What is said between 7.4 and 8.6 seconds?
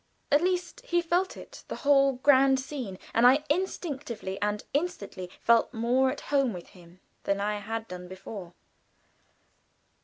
had done before.